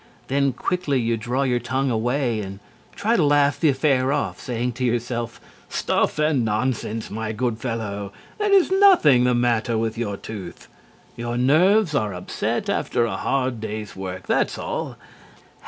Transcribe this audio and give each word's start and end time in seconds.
Then 0.29 0.51
quickly 0.53 0.99
you 0.99 1.15
draw 1.15 1.43
your 1.43 1.59
tongue 1.59 1.91
away, 1.91 2.39
and 2.41 2.59
try 2.95 3.15
to 3.15 3.23
laugh 3.23 3.59
the 3.59 3.69
affair 3.69 4.11
off, 4.11 4.39
saying 4.39 4.71
to 4.73 4.83
yourself: 4.83 5.39
"Stuff 5.69 6.17
and 6.17 6.43
nonsense, 6.43 7.11
my 7.11 7.31
good 7.33 7.59
fellow! 7.59 8.11
There 8.39 8.51
is 8.51 8.71
nothing 8.71 9.25
the 9.25 9.35
matter 9.35 9.77
with 9.77 9.99
your 9.99 10.17
tooth. 10.17 10.67
Your 11.15 11.37
nerves 11.37 11.93
are 11.93 12.15
upset 12.15 12.67
after 12.67 13.05
a 13.05 13.15
hard 13.15 13.59
day's 13.61 13.95
work, 13.95 14.25
that's 14.25 14.57
all." 14.57 14.97